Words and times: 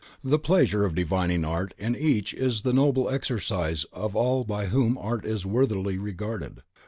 The 0.23 0.39
pleasure 0.39 0.83
of 0.83 0.95
divining 0.95 1.45
art 1.45 1.75
in 1.77 1.95
each 1.95 2.33
is 2.33 2.63
the 2.63 2.73
noble 2.73 3.07
exercise 3.07 3.83
of 3.93 4.15
all 4.15 4.43
by 4.43 4.65
whom 4.65 4.97
art 4.97 5.25
is 5.25 5.45
worthily 5.45 5.99
regarded. 5.99 6.63